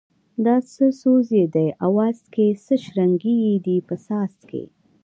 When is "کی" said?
2.33-2.47, 4.49-4.63